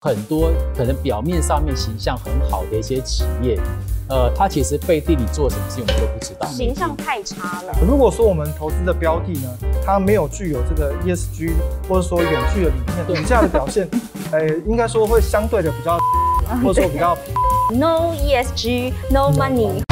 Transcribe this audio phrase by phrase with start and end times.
[0.00, 3.58] 很多可能表面上面形象很好的一些企业，
[4.08, 6.46] 呃，它其实背地里做什么事情我们都不知道。
[6.46, 7.72] 形象太差了。
[7.84, 9.48] 如果说我们投资的标的呢，
[9.84, 11.50] 它没有具有这个 ESG
[11.88, 13.88] 或者说永续的理念，股价的表现，
[14.30, 15.98] 呃， 应该说会相对的比较，
[16.62, 17.18] 或者说比较
[17.74, 19.87] No ESG, no money。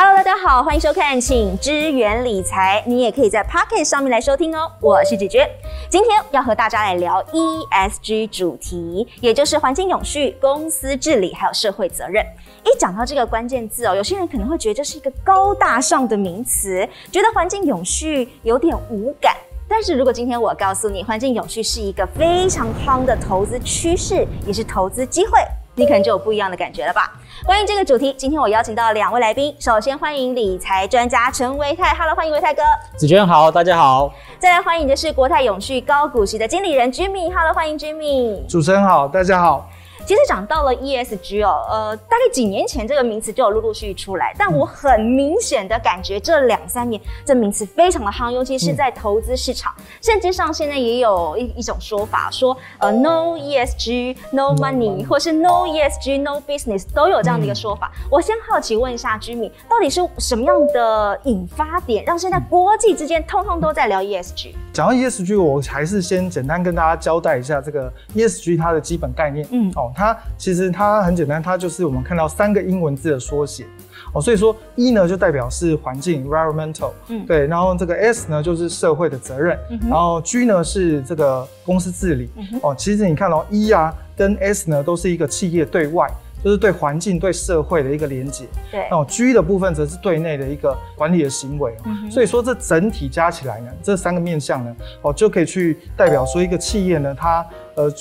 [0.00, 4.70] Hello，大家好，欢迎收看《请支援理财》，你也可以在 Pocket 上面来收听哦。
[4.80, 5.50] 我是姐姐，
[5.90, 12.24] 今天要和大家来聊 ESG 主题，也就是环境永续、公司治理还有社会责任。
[12.62, 19.34] 一讲到这个关键字哦，有些人可能会觉得这是一个高大上的名词，觉得环境永续有点无感。
[19.68, 25.40] 但是如果今天我告诉你，环境永续是一个非常夯的投资趋势，也是投资机会，
[25.78, 27.12] 你可能就有不一样的感觉了吧？
[27.46, 32.62] 关于这个主题，今天我邀请到两位来宾，首先欢迎理财专家陈维泰，Hello，欢迎维泰哥。
[32.96, 34.12] 子娟好，大家好。
[34.40, 38.44] 再来欢迎的是国泰永续高股息的经理人 Jimmy，Hello，欢迎 Jimmy。
[38.48, 39.70] 主持人好，大家好。
[40.08, 57.92] 其实讲到了 ESG 哦，呃，大概几年前这个名词就有陆陆续续出来，但我很明显的感觉这两三年这名词非常的夯，尤其是在投资市场，甚至上现在也有一一种说法，说呃 No ESG No Money，或是 No ESG No Business 都有这样的一个说法。
[58.10, 64.54] 我先好奇问一下 Jimmy，到底是什么样的引发点，让现在国际之间通通都在聊 ESG？
[64.72, 69.46] 讲到 ESG，我还是先简单跟大家交代一下这个 ESG 它的基本概念。
[69.50, 69.92] 嗯，哦。
[69.98, 73.66] 它其实它很简单，它就是我们看到三个英文字的缩写
[74.12, 79.58] 哦，所以说 E 呢就代表是环境 （environmental），嗯，对，然后这个 S 呢就是社会的责任，
[79.90, 82.30] 然后 G 呢是这个公司治理
[82.62, 82.74] 哦。
[82.78, 86.08] 其实你看到 E 啊跟 S 呢都是一个企业对外。
[86.40, 88.46] 就是对环境、对社会的一个连接。
[88.70, 91.74] 对，那 G 的部分则是对内的一个管理的行为。
[91.84, 97.44] 嗯，所以说这整体加起来呢，这三个面向呢，哦，就可以去代表说一个企业呢，它
[97.78, 97.92] 呃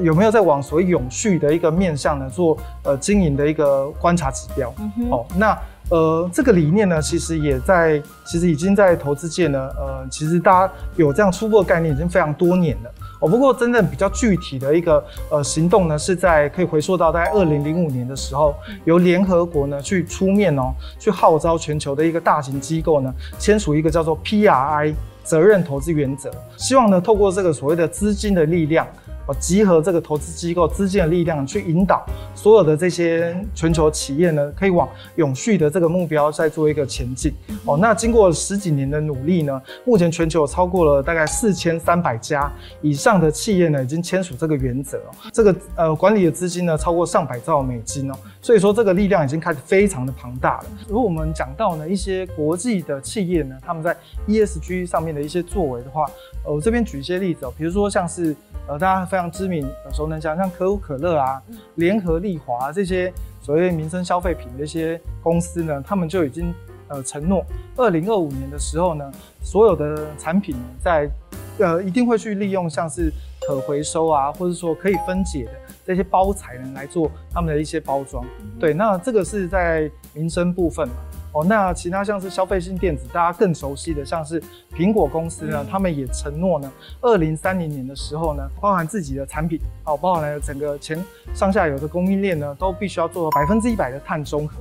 [0.00, 4.72] 有没有在往所谓永续的一个面向呢做呃经营的一个观察指标。
[4.78, 12.90] 嗯哦，那呃这个理念呢，其实也在，其实已经在投资界呢，呃，其实大家有这样初步的概念已经非常多年了。
[13.20, 18.54] 哦，不过真正比较具体的一个呃行动呢，是在可以回溯到在二零零五年的时候，
[18.84, 24.94] 由联合国呢去出面哦，去号召全球的一个大型机构呢，签署一个叫做 PRI
[25.24, 28.86] 责任投资原则，希望呢透过这个所谓的资金的力量。
[29.26, 37.32] 哦，集合这个投资机构资金的力量，去引导所有的这些全球企业呢，可以往永续的这个目标再做一个前进。
[37.64, 42.50] 哦，那经过十几年的努力呢，目前全球有超过了大概四千三百家
[42.80, 45.00] 以上的企业呢，已经签署这个原则。
[45.32, 50.64] 这个呃管理的资金呢，超过上百兆美金哦，所以说这个力量已经开始非常的庞大了。
[50.88, 53.96] 如果我们讲到呢一些国际的企业呢，他们在
[54.26, 56.06] ESG 上面的一些作为的话，
[56.44, 58.34] 呃，我这边举一些例子哦，比如说像是。
[58.68, 61.42] 呃，大家非常知名、耳熟能详，像可口可乐啊、
[61.74, 66.54] 联合利华这些所谓民生消费品的一些公司呢，他们就已经
[66.88, 67.44] 呃承诺，
[67.76, 69.10] 二零二五年的时候呢，
[69.42, 71.08] 所有的产品在
[71.58, 73.12] 呃一定会去利用像是
[73.46, 75.52] 可回收啊，或者说可以分解的
[75.84, 78.24] 这些包材呢来做他们的一些包装。
[78.60, 80.94] 对，那这个是在民生部分嘛。
[81.32, 84.42] 哦，那其他像是消费性电子，大家更熟悉的，像是
[84.74, 86.70] 苹果公司呢，他们也承诺呢，
[87.00, 91.02] 二零三零年的时候呢，包含自己的产品，哦，包含了整个前
[91.34, 94.56] 上下游的供应链呢，都必须要做到百分之一百的碳中和。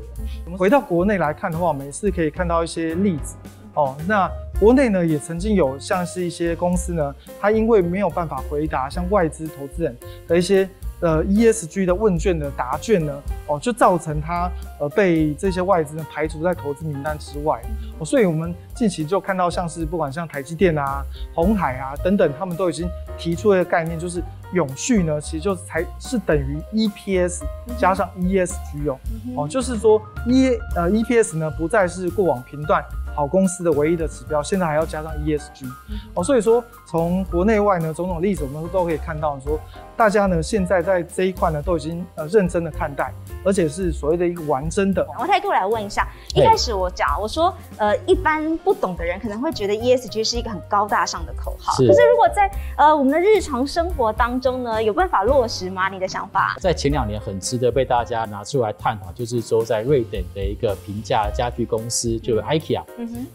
[0.46, 3.36] 我们回到国内来看的话，我们也是可以看到一些例子。
[3.74, 4.30] 哦，那
[4.60, 10.70] 国内呢，也曾经有像是一些公司呢，它因为没有办法回答像外资投资人的一些。
[11.01, 13.13] 呃，ESG 的问卷的答卷呢，
[13.47, 17.59] 哦，就造成它呃被这些外资呢排除在投资名单之外。
[18.00, 21.03] 哦，所以我们近期就看到像是不管像台积电啊、
[21.34, 24.23] 红海啊等等，他们都已经提出一个概念，就是
[24.53, 27.41] 永续呢，其实就才是等于 EPS
[27.78, 29.00] 加上 ESG 哦，
[29.35, 32.83] 哦，就是说 E 呃 EPS 呢不再是过往频段。
[33.14, 35.66] 好公司的唯一的指标，现在还要加上 ESG
[36.14, 39.60] 哦，所以说从国内外呢种种例子，我们都可以看到说，
[39.96, 43.13] 大家呢现在在这一块呢都已经呃认真的看待，
[43.44, 45.06] 而且是所谓的一个完真的。
[45.19, 55.90] 我再过来问一下，一开始我讲我说呃一般不懂的人可能会觉得 ESG 是一个很高大上的口号，可是如果在呃我们的日常生活当中呢，有办法落实吗？
[55.90, 56.56] 你的想法？
[56.60, 62.81] 在前两年很值得被大家拿出来探讨，就是说在瑞典的一个平价家具公司，就是 IKEA。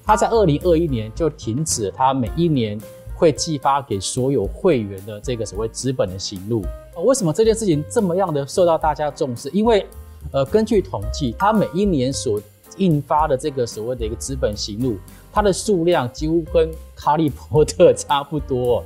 [0.04, 2.78] 他在二零二一年就停止了他每一年
[3.14, 6.62] 会寄发给所有会员的这个所谓资本的行路。
[7.04, 9.50] 为什么这件事情这么样的受到大家重视？
[9.50, 9.86] 因为，
[10.32, 12.40] 呃，根据统计，他每一年所
[12.78, 14.96] 印发的这个所谓的一个资本行路，
[15.32, 18.82] 它的数量几乎跟哈利波特差不多。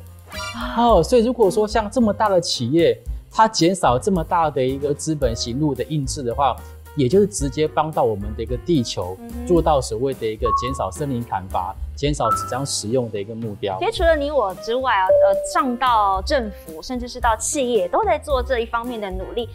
[0.77, 2.97] 哦，所以如果说像这么大的企业，
[3.31, 6.57] 它减少这么大的一个资本行路的印制的话，
[7.01, 9.17] 也就是直接帮到我们的一个地球，
[9.49, 13.79] 做到所谓的一个减少森林砍伐、减少纸张使用的一个目标。
[13.81, 19.49] 其实除了你我之外啊，呃，上到政府，甚至是到企业，都在做这一方面的努力。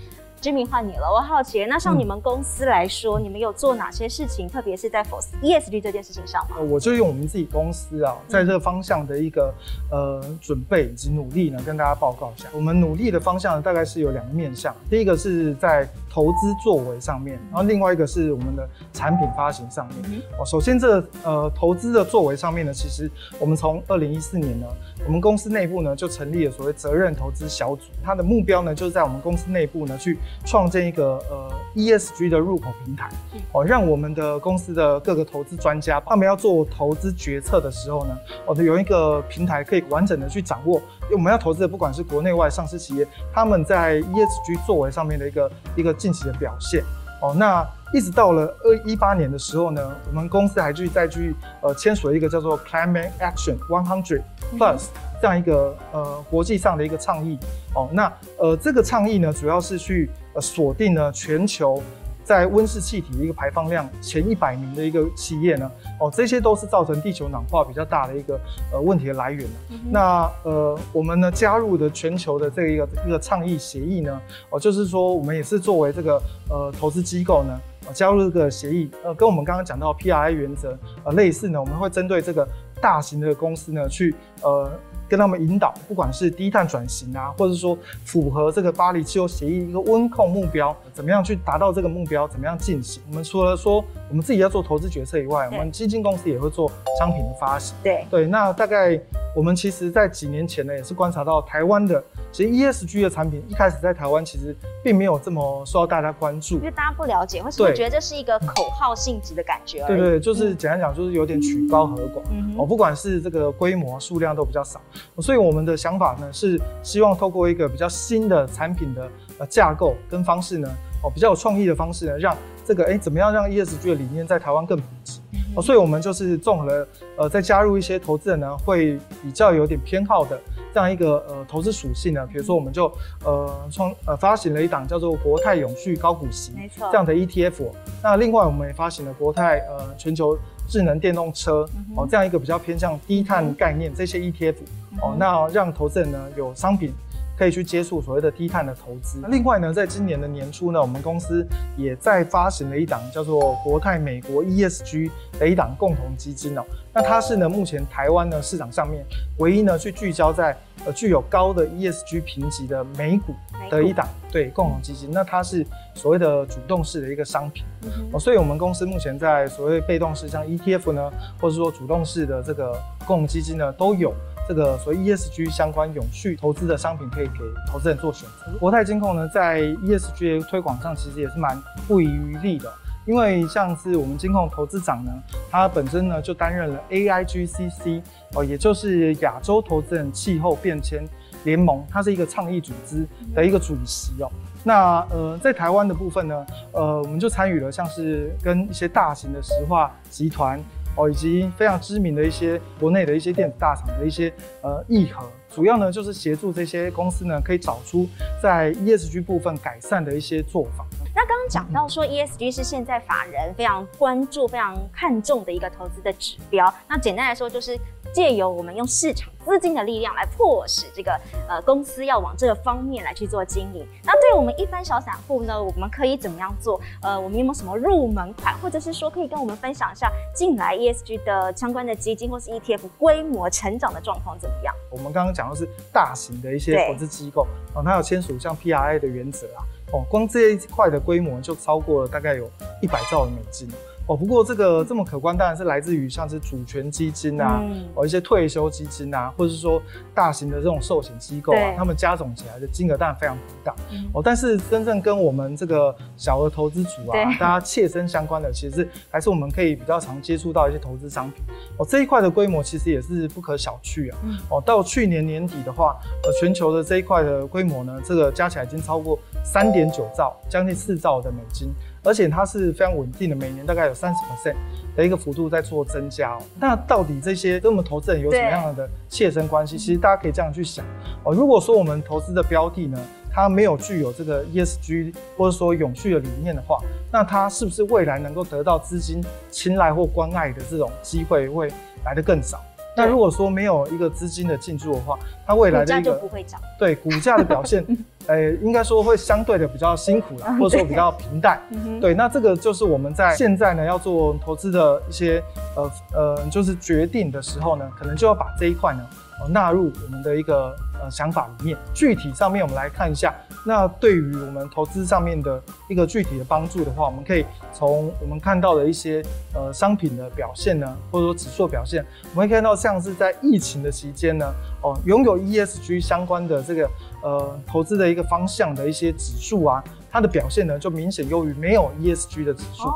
[0.46, 4.48] 知名换你了，我好奇，那像你们公司来说，你们有做哪些事情？
[4.48, 6.58] 特别是在 o ESG 这件事情上吗？
[6.70, 9.52] 我就用我们自己公司啊，在这个方向的一个
[9.90, 12.48] 呃准备以及努力呢，跟大家报告一下。
[12.54, 20.22] 我们努力的方向大概是有两个面向，第一个是在投资作为上面，然后另外一个是我们的产品发行上面。
[20.38, 23.10] 哦，首先这呃投资的作为上面呢，其实
[23.40, 24.68] 我们从二零一四年呢，
[25.08, 30.20] 我们公司内部呢就成立了所谓责任投资小组，它的目标呢就是在我们公司内部呢去。
[30.44, 33.10] 创建一个呃 ESG 的入口平台，
[33.52, 46.84] 哦，让我们的公司的各个投资专家，他们要做投资决策的时候呢，哦，有一个平台可以完整的去掌握，因为我们要投资的不管是国内外上市企业，他们在 ESG 作为上面的一个一个近期的表现，
[47.22, 54.22] 哦，那一直到了二一八年的时候呢，我们公司还去再去呃签署了一个叫做 Climate Action One Hundred
[54.58, 54.88] Plus。
[55.22, 57.40] 这样一个呃国际上的一个倡议。
[57.74, 61.82] 哦，那呃这个倡议呢，主要是去呃锁定了全球
[62.24, 68.40] 在温室气体的一个排放量前一百名的一个企业呢，哦这些都是造成地球暖化比较大的一个
[68.74, 69.48] 呃问题的来源
[69.92, 77.60] 那呃我们呢加入的全球的这一个一个倡议协议呢，哦就是说我们也是作为这个呃投资机构呢，
[77.94, 82.48] 加入这个协议，呃跟我们刚刚讲到 P R I 原则呃类似呢，我们会针对这个
[82.82, 84.68] 大型的公司呢去呃。
[85.08, 93.02] 跟他们引导，不管是低碳转型啊，或者说符合这个巴黎气候协议一个温控目标，怎么样去达到这个目标，怎么样进行？
[93.10, 97.76] 我们除了说我们自己要做投资决策以外，我们基金公司也会做商品的发行。
[97.84, 99.00] 对对，那大概
[99.36, 102.04] 我们其实在几年前呢，也是观察到台湾的。
[102.32, 104.54] 其实 ESG 的产品一开始在台湾其实
[104.84, 109.86] 并没有这么受到大家关注，因为大家不了解，或是会觉得这是一个口号性质的感觉。
[109.88, 112.22] 对对，就是简单讲，就是有点曲高和寡。
[112.58, 114.82] 哦，不管是这个规模数量都比较少，
[115.20, 119.10] 所以我们的想法呢是希望透过一个比较新的产品的
[119.40, 120.70] 呃架构跟方式呢，
[121.06, 122.36] 哦比较有创意的方式呢，让
[122.66, 125.22] 这个哎怎么样让 ESG 的理念在台湾更普及。
[125.56, 126.88] 哦，所以我们就是综合了
[127.18, 130.38] 呃再加入一些投资人呢会比较有点偏好的。
[130.74, 132.92] 这样一个呃投资属性呢，比如说我们就
[133.24, 137.72] 呃创呃发行了一档叫做国泰永续高股息，没错，这样的 ETF。
[138.04, 140.38] 那另外我们也发行了国泰呃全球
[140.68, 141.66] 智能电动车
[141.96, 144.56] 哦这样一个比较偏向低碳概念这些 ETF
[145.02, 146.92] 哦，那让投资人呢有商品。
[147.38, 149.20] 可以去接触所谓的低碳的投资。
[149.30, 151.46] 另外呢，在今年的年初呢，我们公司
[151.78, 155.10] 也在发行了一档叫做国泰美国 ESG
[155.40, 156.64] 的一档共同基金哦。
[156.94, 159.06] 那它是呢，目前台湾呢市场上面
[159.40, 160.56] 唯一呢去聚焦在
[160.86, 163.34] 呃具有高的 ESG 评级的美股
[163.70, 165.10] 的一档对共同基金。
[165.12, 167.66] 那它是所谓的主动式的一个商品
[168.14, 171.12] 哦，所以我们公司目前在所谓被动式像 ETF 呢，
[171.42, 172.72] 或者说主动式的这个
[173.06, 174.14] 共同基金呢都有。
[174.48, 178.58] 这个所谓 ESG 相关永续投资的商品，可以给投资人做选择。
[178.60, 182.72] 国泰金控呢，在 ESG 推广上其实也是蛮不遗余力的，
[183.06, 185.12] 因为像是我们金控投资长呢，
[185.50, 188.02] 他本身呢就担任了 AIGCC
[188.36, 191.04] 哦，也就是亚洲投资人气候变迁
[191.44, 194.32] 联盟，它是一个倡议组织的一个主席哦。
[194.64, 200.60] 那呃，在台湾的部分呢，呃，我们就参与了像是跟一些大型的石化集团。
[200.96, 208.08] 哦，以及非常知名的一些国内的一些电子大厂的一些呃议和，主要呢就是协助这些公司呢可以找出
[208.42, 210.86] 在 ESG 部分改善的一些做法。
[211.14, 216.74] 那刚刚讲到说 ESG 是现在法人非常关注、非常看重的一个投资的指标。
[216.90, 217.80] 那简单来说，就是
[218.16, 221.12] 借由我们用市场资金的力量来迫使这个
[221.50, 223.86] 呃公司要往这个方面来去做经营。
[224.06, 226.80] 那对我们一般小散户呢，我们可以怎么样做？
[227.02, 234.74] 呃，我们有没有什么入门款，或者是说可以跟我们分享一下近来 ESG 的相关的基金或是 ETF 规模成长的状况怎么样？
[234.90, 239.60] 我们刚刚讲的是大型的一些投资机构，哦，它有签署像 PRI 的原则啊。
[239.92, 242.50] 哦，光这一块的规模就超过了大概有
[242.82, 243.70] 一百兆的美金。
[244.08, 247.64] 哦，不过这个这么可观，当然是来自于像是主权基金啊，
[247.96, 249.82] 哦一些退休基金啊，或者是说
[250.14, 253.74] 大型的这种寿险机构啊，他们加总起来的金额当然非常大。
[254.14, 261.44] 哦，但是真正跟我们这个小额投资组啊，大家切身相关的，其实还是我们可以比较常接触到一些投资商品。
[261.78, 264.18] 哦，这一块的规模其实也是不可小觑啊。
[264.50, 271.74] 哦，到去年年底的话，呃，全球的这一块的规模呢，这个加起来已经超过三点九兆，将近四兆的美金。
[272.06, 274.56] 而且它是非常稳定的，每年大概有三十 percent
[274.96, 276.42] 的一个幅度在做增加哦。
[276.60, 279.78] 那到底这些跟我们投资人有什么样的切身关系？
[279.78, 280.86] 其实大家可以这样去想
[281.24, 281.34] 哦。
[281.34, 282.98] 如果说我们投资的标的呢，
[283.32, 286.80] 它没有具有这个 ESG 或者说永续的理念的话，
[287.12, 291.68] 那它是不是未来能够得到资金青睐或关爱的这种机会会
[292.06, 292.62] 来得更少？
[292.98, 297.86] 那如果说没有一个资金的进驻的话，它未来的一个不会涨，对股价的表现，
[298.28, 301.62] 呃，应该说会相对的比较辛苦啦，或者说比较平淡。
[302.02, 305.44] 对，那这个就是我们在现在呢要做投资的一些
[305.76, 309.00] 呃呃，就是决定的时候呢，可能就要把这一块呢。
[309.40, 311.78] 哦，纳入我们的一个呃想法里面。
[311.94, 313.34] 具体上面我们来看一下，
[313.66, 319.24] 那对于我们投资上面的一个具体的帮助的话，我们可以从我们看到的一些
[319.54, 324.46] 呃商品的表现呢，或者说指数表现，我们会看到像是在疫情的期间呢，
[324.82, 326.90] 哦，拥有 ESG 相关的这个
[327.22, 329.84] 呃投资的一个方向的一些指数啊。
[330.16, 332.88] 它的表现呢，就明显优于没有 ESG 的指数。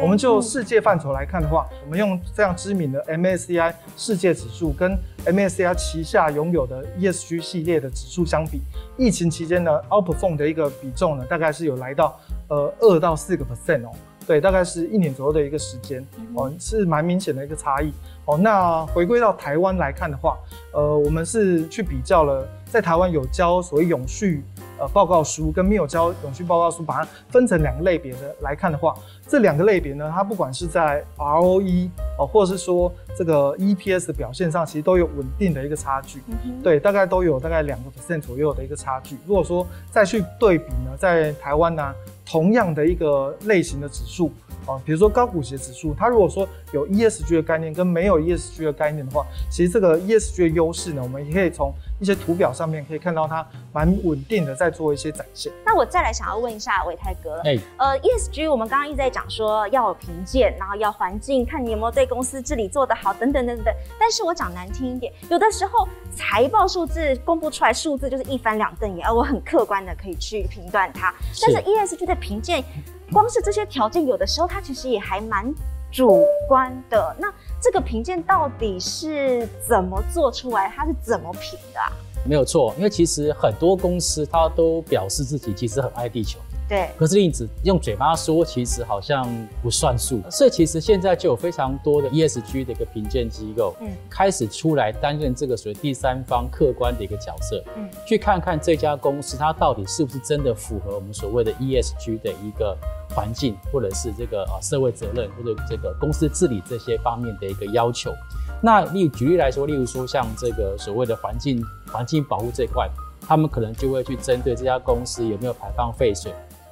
[0.00, 8.60] 我们就世界范畴来看的话，我们用非常知名的 MSCI 世界指数跟 MSCI 旗下拥有的 ESG 系列的指数相比，
[8.96, 12.16] 疫情期间呢，outperform 的一个比重呢，大概是有来到
[12.48, 13.90] 呃二到四个 percent 哦。
[14.24, 17.92] 对，大概是一年左右的一个时间哦，是蛮明显的一个差异
[18.28, 18.38] 哦。
[18.38, 20.38] 那回归到台湾来看的话，
[20.72, 24.44] 呃，我们是去比较了，在台湾有交所谓永续。
[24.80, 28.94] 呃，报告书跟没有交永续报告书，把它分成两个类别的来看的话，
[29.26, 36.22] 这两个类别呢，它不管是在 ROE 哦，或者是说这个 EPS 的表现上，其实都有稳定的一个差距。
[36.62, 39.16] 对，大概都有大概两个 percent 左右的一个差距。
[39.26, 41.92] 如果说再去对比呢，在台湾呢，
[42.24, 44.30] 同样的一个类型的指数。
[44.68, 55.50] 啊，比如说高股息指数，它如果说有 ESG 的概念跟没有 ESG 的概念的话，其实这个 ESG 的优势呢，我们也可以从一些图表上面可以看到它蛮稳定的在做一些展现。
[55.64, 63.74] 那我再来想要问一下伟泰哥了，哎，呃，ESG 我们刚刚一直在讲说要有评鉴，然后要环境，看你有没有对公司治理做得好，等等等等。
[63.98, 71.14] 但是我讲难听一点，有的时候财报数字公布出来，数字就是一翻两瞪眼，而我很客观的可以去评断它。
[71.40, 72.62] 但是 ESG 的评鉴。
[73.12, 75.52] 光是这些条件，有的时候它其实也还蛮
[75.90, 77.16] 主观的。
[77.18, 80.70] 那这个评鉴到底是怎么做出来？
[80.74, 81.80] 它是怎么评的？
[81.80, 81.92] 啊
[82.24, 86.38] 没有错，因为其实很多公司它都表示自己其实很爱地球。
[86.68, 89.26] 对，可是你只用嘴巴说，其实好像
[89.62, 90.20] 不算数。
[90.30, 102.76] 所以其实现在就有非常多的 ESG 的一个评鉴机构，嗯，开始出来担任这个属于第三方客观的一个角色，嗯，去看看这家公司它到底是不是真的符合我们所谓的 ESG 的一个
[103.14, 108.12] 环境，或者是这个啊社会责任或者这个公司治理这些方面的一个要求。
[108.60, 112.90] 那例举例来说，例如说像这个所谓的环境环境保护这块，
[113.26, 116.30] 他们可能就会去针对这家公司有没有排放废水。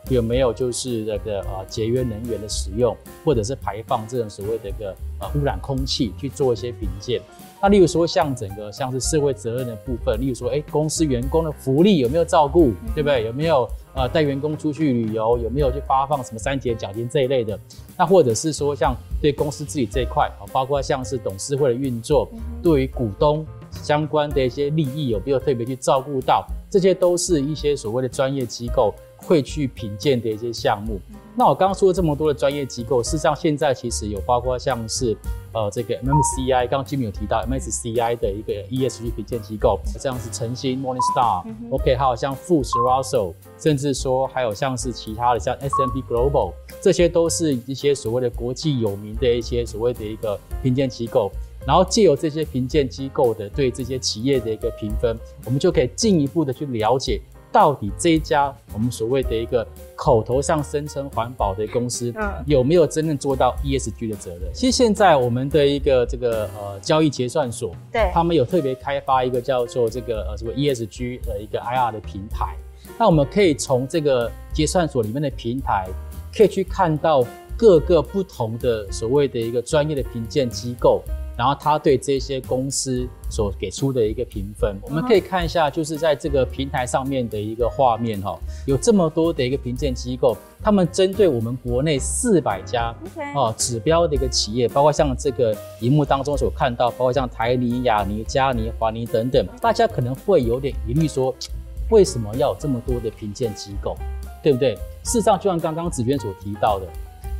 [0.09, 7.21] 有没有就是那个呃节约能源的使用，或者是排放这种所谓的一个呃污染空气去做一些评鉴？
[7.61, 13.25] 那例如说像整个像是社会责任的部分，例如说哎公司员工的福利有没有照顾，对不对？
[13.25, 15.39] 有没有呃带员工出去旅游？
[15.39, 17.59] 有没有去发放什么三节奖金这一类的？
[17.97, 22.31] 那或者是说像对公司自己这一块啊，包括像是董事会的运作，
[22.63, 26.47] 对于股东相关的一些利益有没有特别去照顾到？
[26.71, 28.95] 这些都是一些所谓的专业机构。
[29.27, 31.01] 会去品鉴的一些项目。
[31.35, 35.15] 那我刚刚说了这么多的专业机构，事实上现在其实有包括像是
[35.53, 51.31] 呃这个 MSCI，刚刚 Jimmy 有提到 MSCI 的一个 ESG 品鉴机构，像是晨星 Morningstar，OK，还有像富时 Russell，甚至说还有像是其他的像 S&P Global，这些都是一些所谓的国际有名的一些所谓的一个评鉴机构。
[51.67, 57.21] 然后借由这些评鉴机构的对这些企业的一个评分，我们就可以进一步的去了解。
[57.53, 62.13] 到底这一家我们所谓的一个口头上声称环保的公司，
[62.45, 64.53] 有没有真正做到 ESG 的责任？
[64.53, 72.55] 其实现在我们的一个这个呃交易结算所，对，他们有特别开发一个叫做这个呃什么 ESG 的一个 IR 的平台。
[72.99, 75.87] 那我们可以从这个结算所里面的平台，
[76.37, 77.25] 可以去看到
[77.57, 81.03] 各个不同的所谓的一个专业的评鉴机构。
[81.37, 92.95] 然后他对这些公司所给出的一个评分，我们可以看一下，就是在这个平台上面的一个画面哈，有这么多的一个评鉴机构，他们针对我们国内四百家
[93.35, 101.35] 哦指标的一个企业，包括像这个荧幕当中所看到，包括像台泥、亚泥、嘉尼、华尼等等，大家可能会有点疑虑说，
[101.91, 103.95] 为什么要有这么多的评鉴机构，
[104.43, 104.75] 对不对？
[105.05, 106.87] 事实上，就像刚刚子娟所提到的。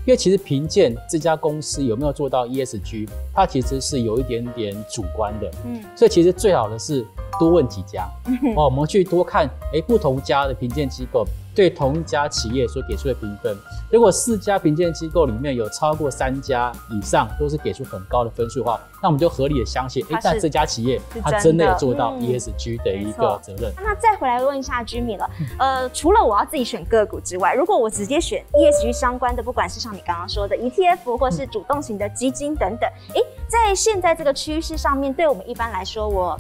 [0.07, 7.05] 因为其实评鉴这家公司有没有做到 ESG，它其实是有一点点主观的，嗯，所以其实最好的是
[7.41, 8.09] 多问几家，
[8.57, 13.57] 哦，我们去多看，哎，不同家的评鉴机构对同一家企业所给出的评分。
[13.91, 23.73] 如果四家评鉴机构里面有超过三家以上都是给出很高的分数的话，那我们就合理的相信，哎，但这家企业它真的有做到 ESG 的一个责任。
[23.77, 36.39] 那再回来问一下居民了，呃，除了我要自己选个股之外，如果我直接选 ESG 相关的，不管是像你刚刚说的 ETF 或是主动型的基金等等，哎，在现在这个趋势上面，对我们一般来说，我。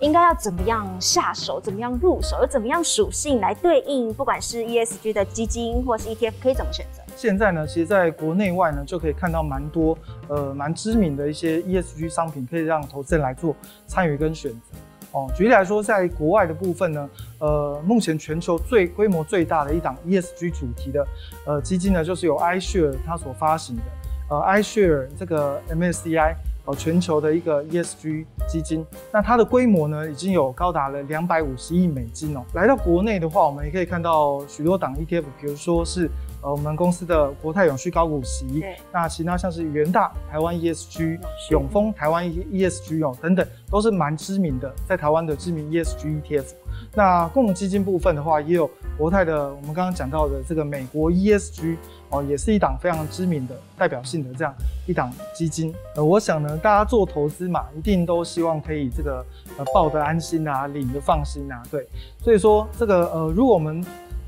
[0.00, 1.60] 应该要怎么样下手？
[1.60, 2.38] 怎么样入手？
[2.40, 4.12] 有怎么样属性来对应？
[4.12, 7.02] 不管是 ESG 的基金或是 ETF，可以怎么选择？
[7.16, 9.96] 现在呢，其实在国内外呢，就可以看到蛮多
[10.28, 14.78] 呃蛮知名的一些 ESG 商品，可以让投资人来做参与跟选择。
[15.12, 21.06] 哦，举例来说，在国外的部分呢，呃，目前全球最规模最大的一档 ESG 主题的
[21.46, 23.82] 呃基金呢，就是由 iShare 它所发行的
[24.28, 26.34] 呃 iShare 这个 MSCI。
[26.66, 32.42] 哦，全球的一个 ESG 基金，那它的规模呢，已经有高达了两百五十亿美金哦。
[32.54, 36.10] 来到国内的话，我们也可以看到许多档 ETF，比如说是
[36.42, 41.18] 呃我们公司的国泰永续高股息，那其他像是元大台湾 ESG、
[41.50, 46.46] 永丰台湾 ESG 哦等等，都是蛮知名的，在台湾的知名 ESG ETF。
[46.94, 51.76] 那共同基金部分的话，也有国泰的，我们刚刚讲到的这个美国 ESG
[52.10, 54.54] 哦，也是一档非常知名的、代表性的这样
[54.86, 55.74] 一档基金。
[55.94, 59.24] 呃，我想呢，大家做投资嘛，一定都希望可以这个
[59.58, 61.86] 呃抱得安心啊，领得放心啊，对。
[62.22, 63.84] 所以说这个呃，如果我们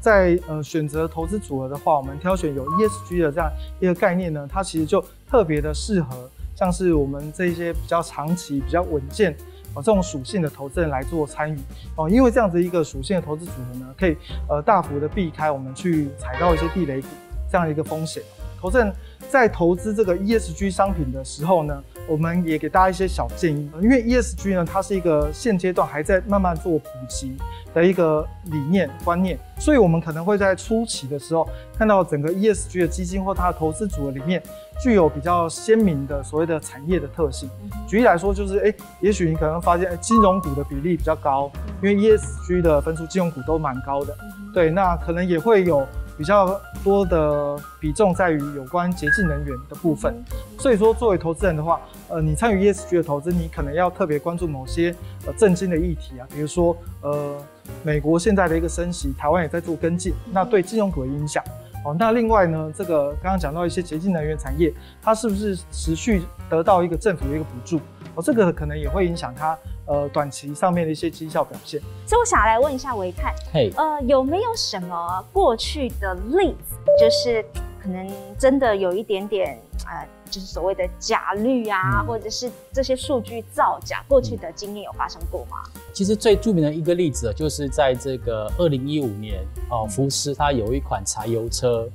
[0.09, 9.37] 在呃选择投资组合的话，我们挑选有 ESG 的这样一个概念呢，它其实就特别的适合，像是我们这些比较长期、比较稳健。
[9.75, 11.59] 这种属性的投资人来做参与
[11.95, 14.17] 哦，因为这样子一个属性的投资组合呢，可以
[14.49, 17.09] 呃大幅的避开我们去踩到一些地雷股
[17.53, 18.23] 这样一个风险。
[18.59, 18.91] 投资人
[19.29, 27.37] 在投资这个 ESG 商品的时候呢，我们也给大家一些小建议，因为 ESG 呢，它是一个现阶段还在慢慢做普及
[27.75, 34.43] 的一个理念观念，所以我们可能会在初期的时候看到整个 ESG 的基金或它的投资组合里面。
[34.81, 37.50] 具有比较鲜明的所谓的产业的特性。
[37.88, 41.50] 举例来说，就是哎，也许你可能发现，金融股的比例比较高，
[41.83, 44.17] 因为 ESG 的分数，金融股都蛮高的。
[44.55, 45.85] 对，那可能也会有
[46.18, 50.14] 比较多的比重在于有关洁净能源的部分。
[50.59, 57.37] 所以说，作为投资人的话，呃，你参与 ESG 的投资，你可能要特别关注某些呃震惊的议题啊，比如说呃，
[57.85, 61.42] 美国现在的一个升息，台湾也在做跟进，那对金融股的影响。
[61.85, 67.78] 哦，那另外呢，这个刚刚讲到一些洁净能源产业，它是不是持续得到一个政府的一个补助？
[68.16, 69.57] 哦，这个可能也会影响它
[69.88, 71.81] 呃短期上面的一些绩效表现。
[72.07, 77.44] 所以我想来问一下维泰，嘿，呃，有没有什么过去的例子，就是
[77.83, 80.07] 可能真的有一点点呃。
[80.31, 85.57] 就是所谓的假率啊，或者是这些数据造假，过去的经验有发生过吗？
[85.94, 91.88] 其实最著名的一个例子，就是在这个二零一五年哦，福斯它有一款柴油车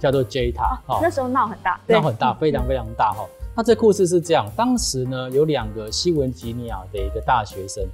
[0.00, 3.26] 叫做 Jetta，那时候闹很大，闹很大，非常非常大哈。
[3.56, 7.84] 那这故事是这样，当时呢有两个西文吉尼亚的一个大学生，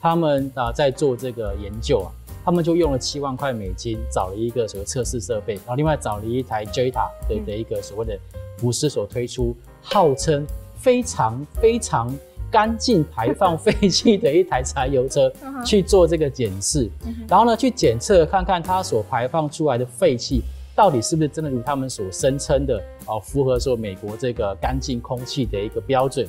[0.00, 2.10] 他们啊在做这个研究啊，
[2.44, 8.18] 他们就用了七万块美金找了一个所谓测试设备，然后另外找了一台 Jetta 的的一个所谓的。
[8.58, 12.10] 福斯所推出号称非常非常
[12.50, 15.30] 干净排放 废气的一台柴油车
[15.62, 16.90] 去做这个检视，
[17.28, 20.40] 然后呢去检测看看它所排放出来的废气
[20.76, 26.28] 到底是不是真的如他们所声称的哦，符合说美国这个干净空气的一个标准。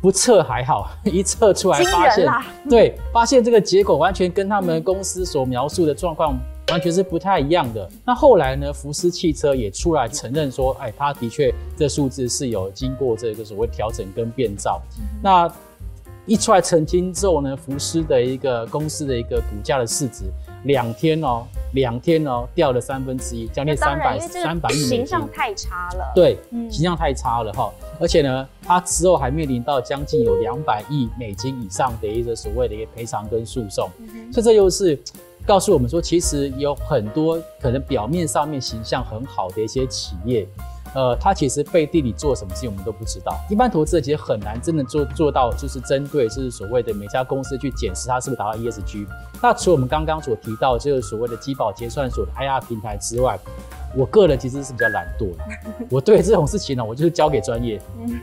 [0.00, 2.28] 不测还好， 一测出来发现，
[2.68, 6.38] 对，发现这个结果完全跟他们公司所描述的状况。
[6.70, 7.86] 完全是不太一样的。
[8.06, 8.72] 那后来呢？
[8.72, 14.80] 福斯汽车也出来承认说，哎，他的确这数字是有经过这个所谓调整跟变造。
[15.22, 15.46] 那
[16.24, 20.24] 一出来澄清之后呢，福斯的一个公司的一个股价的市值，
[20.64, 24.88] 两天哦，两天哦，掉了三分之一，将近三百三百亿美金。
[24.88, 26.12] 形象太差了。
[26.14, 26.36] 对，
[26.70, 27.72] 形象太差了哈。
[28.00, 33.88] 而且呢，他之后还面临到将近有两百亿美金以上的一个所谓的一个赔偿跟诉讼。
[34.32, 34.98] 所以这又是。
[35.46, 40.48] 告诉我们说，其实有很多可能表面上面形象很好的一些企业，
[40.94, 43.36] 呃，他其实背地里做什么事情我们都不知道。
[43.50, 49.06] 一般投资者其实很难真的做做到，就是针对就是所谓的每家公司去检视它是不是达到 ESG。
[49.42, 53.38] 那除了我们刚刚所提到就是所谓的基保结算所的 IR 平台之外，
[53.96, 55.44] 我个人其实是比较懒惰的。
[55.90, 57.80] 我对这种事情呢，我就是交给专业，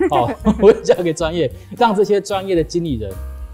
[0.10, 3.12] 哦， 我交给专业，让这些专业的经理人。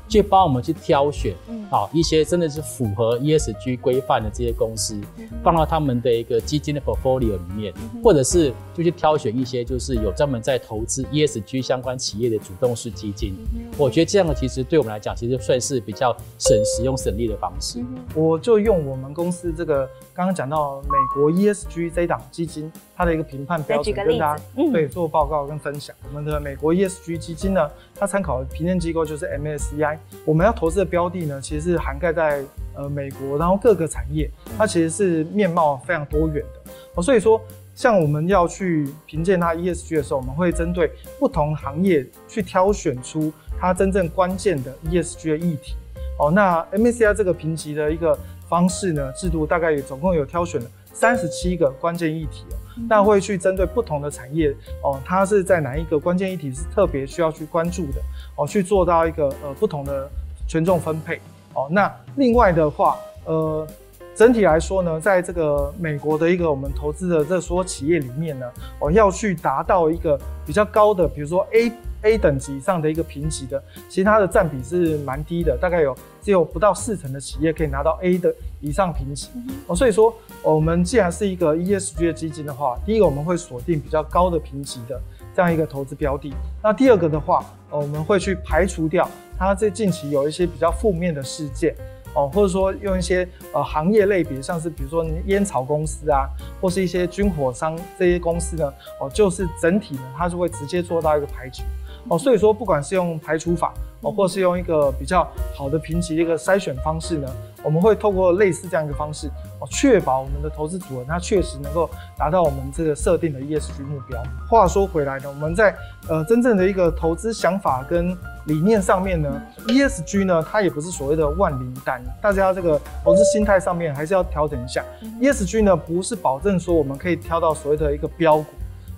[0.07, 1.35] 去帮我们去挑选，
[1.69, 4.99] 好一些真的是符合 ESG 规范的这些公司，
[5.43, 13.35] 放到他们的一个基金的 portfolio 里面，或者是就去挑选一些就是有专门在投资 ESG 相关企业的主动式基金。
[13.77, 17.83] 我觉得这样的其实对我们来讲，其实算是比较省时用省力的方式。
[18.15, 25.93] 我就用我们公司这个刚刚讲到美国 ESG 这档基金，它的一个评判标准跟大家对做报告跟分享。
[26.07, 29.96] 我们的美国 ESG 基金呢，它参考的评鉴机构就是 MSCI。
[30.25, 32.43] 我们要投资的标的呢，其实是涵盖在
[32.75, 36.71] 呃美国，然后各个产业，它其实是面貌非常多元的。
[36.95, 37.41] 哦，所以说
[37.75, 45.75] 像我们要去评鉴它 ESG 的时候，我们会针对不同行业去挑选出它真正关键的 ESG 的议题。
[46.19, 48.17] 哦，那 MACI 这个评级的一个
[48.49, 52.57] 方式呢，制度大概也总共有挑选了三十七个关键议题哦，
[52.89, 58.01] 那会去针对不同的产业哦，它是在哪一个关键议题是特别需要去关注的
[58.35, 60.09] 哦，去做到一个呃不同的
[60.47, 61.19] 权重分配
[61.53, 61.67] 哦。
[61.71, 63.67] 那另外的话，呃，
[64.15, 68.45] 整体来说呢，在这个美国的一个我们投资的这所企业里面呢，
[68.79, 71.71] 哦，要去达到一个比较高的，比如说 A。
[72.03, 79.29] A 等级以上的一个评级的，其实它的占比是蛮低的，大概有只有不到四成的企业可以拿到 A 的以上评级
[79.67, 79.75] 哦。
[79.75, 84.99] 所以说，我们既然是一个 ESG 的基金的话，第一个我们会锁定比较高的评级的
[85.35, 86.33] 这样一个投资标的。
[86.63, 91.75] 那第二个的话，呃，我们会去排除掉它在近期有一些比较负面的事件。
[92.15, 96.25] 哦，或者说用一些呃行业类别，像是比如说烟草公司啊，
[96.59, 101.61] 或是一些军火商这些公司呢，哦，就是整体呢，它就会直接做到一个排除。
[102.09, 107.27] 哦，所以说不管是用排除法，哦，或是用一个比较好的评级的一个筛选方式呢，
[107.63, 109.27] 我们会透过类似这样一个方式，
[109.59, 114.21] 哦，确保我们的投资组合它确实能够达到我们这个设定的 ESG 目标。
[114.47, 115.75] 话说回来呢，我们在
[116.07, 124.85] 呃真正的一个投资想法跟理念上面呢，ESG 呢，它也不是所谓的万灵丹，大家这个投资心态上面还是要调整一下。
[125.19, 128.45] ESG 呢，不是保证说我们可以挑到所谓的一个标股，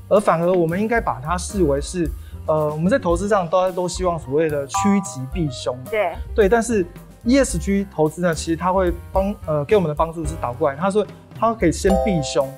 [0.10, 2.10] 而反而我们应该把它视为是。
[2.50, 5.78] 呃，我们在投资上，大家都希望所谓的趋吉避凶。
[5.88, 6.84] 对对，但是
[7.24, 11.06] ESG 投资呢，其实它会帮呃给我们的帮助是倒过来，他说
[11.38, 12.50] 它可以先避凶，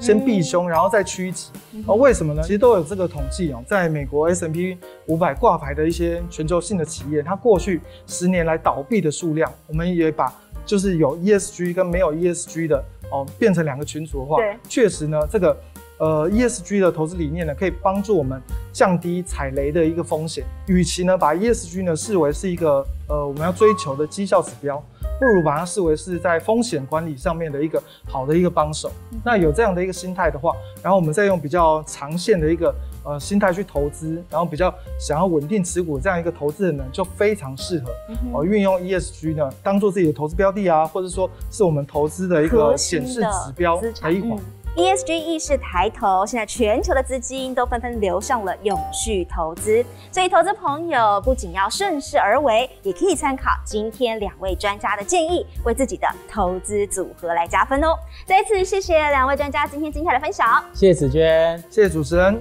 [0.00, 1.52] 先避凶，然后再趋吉。
[1.86, 2.42] 哦，为什么呢？
[2.42, 15.56] 其实都有这个统计哦，在美国 S M P 五百挂牌的一些全球性的企业，它过去十年来倒闭的数量，我们也把就是有 ESG 跟没有 ESG 的哦变成两个群组的话，确实呢这个。
[15.98, 18.40] 呃，ESG 的投资理念呢，可以帮助我们
[18.72, 20.44] 降低踩雷的一个风险。
[20.66, 24.76] 与其呢把 ESG 呢视为是一个呃我们要追求的绩效指标，
[25.18, 28.90] 不如把它视为是在风险管理上面的一个好的一个帮手。
[29.24, 37.90] 那有这样的一个心态的话，然后我们再用比较长线的一个呃心态去投资，然后比较想要稳定持股这样一个投资人呢，就非常适合
[38.34, 44.38] 哦运用 ESG 呢当做自己的投资标的啊，或者说是我们投资的一个显示指标的一环。
[44.76, 57.96] ESG 意识抬头，现在全球的资金都纷纷流向了永续投资，所以投资朋友不仅要顺势而为，也可以参考今天两位专家的建议，为自己的投资组合来加分哦。
[58.26, 62.38] 再次谢谢两位专家今天精彩的分享，谢谢子娟，谢谢主持人。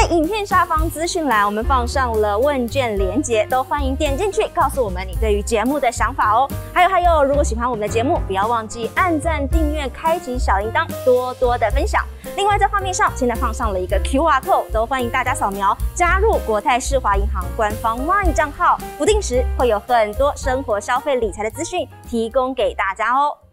[0.00, 6.48] 在影片下方资讯栏，我们放上了问卷连接，都欢迎点进去，告诉我们你对于节目的想法哦。
[6.72, 12.04] 还有还有，如果喜欢我们的节目，不要忘记按赞、订阅、开启小铃铛，多多的分享。
[12.36, 23.47] 另外，在画面上现在放上了一个 QR code，都欢迎大家扫描，加入国泰世华银行官方 LINE 账号，不定时会有很多生活消费理财的资讯提供给大家哦。